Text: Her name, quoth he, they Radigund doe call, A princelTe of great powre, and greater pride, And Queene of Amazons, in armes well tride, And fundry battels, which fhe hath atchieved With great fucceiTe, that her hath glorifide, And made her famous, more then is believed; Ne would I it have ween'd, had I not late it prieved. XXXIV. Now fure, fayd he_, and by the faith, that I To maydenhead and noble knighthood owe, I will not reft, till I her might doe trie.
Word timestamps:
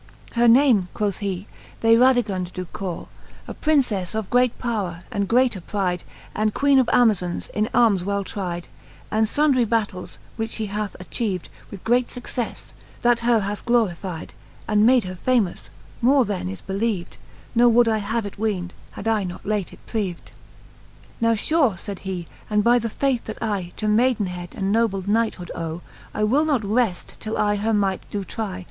Her 0.31 0.47
name, 0.47 0.87
quoth 0.95 1.19
he, 1.19 1.45
they 1.81 1.95
Radigund 1.95 2.53
doe 2.53 2.65
call, 2.65 3.09
A 3.47 3.53
princelTe 3.53 4.15
of 4.15 4.31
great 4.31 4.57
powre, 4.57 5.03
and 5.11 5.27
greater 5.27 5.61
pride, 5.61 6.01
And 6.33 6.55
Queene 6.55 6.79
of 6.79 6.89
Amazons, 6.91 7.49
in 7.53 7.69
armes 7.71 8.03
well 8.03 8.23
tride, 8.23 8.67
And 9.11 9.29
fundry 9.29 9.63
battels, 9.63 10.17
which 10.37 10.53
fhe 10.53 10.69
hath 10.69 10.95
atchieved 10.99 11.49
With 11.69 11.83
great 11.83 12.07
fucceiTe, 12.07 12.73
that 13.03 13.19
her 13.19 13.41
hath 13.41 13.63
glorifide, 13.63 14.31
And 14.67 14.87
made 14.87 15.03
her 15.03 15.13
famous, 15.13 15.69
more 16.01 16.25
then 16.25 16.49
is 16.49 16.61
believed; 16.61 17.17
Ne 17.53 17.65
would 17.65 17.87
I 17.87 17.97
it 17.97 18.03
have 18.05 18.25
ween'd, 18.39 18.73
had 18.93 19.07
I 19.07 19.23
not 19.23 19.45
late 19.45 19.71
it 19.71 19.85
prieved. 19.85 20.31
XXXIV. 20.31 21.09
Now 21.21 21.33
fure, 21.35 21.69
fayd 21.75 21.99
he_, 21.99 22.25
and 22.49 22.63
by 22.63 22.79
the 22.79 22.89
faith, 22.89 23.25
that 23.25 23.37
I 23.39 23.71
To 23.77 23.85
maydenhead 23.87 24.55
and 24.55 24.71
noble 24.71 25.07
knighthood 25.07 25.51
owe, 25.53 25.81
I 26.11 26.23
will 26.23 26.45
not 26.45 26.65
reft, 26.65 27.19
till 27.19 27.37
I 27.37 27.57
her 27.57 27.71
might 27.71 28.09
doe 28.09 28.23
trie. 28.23 28.59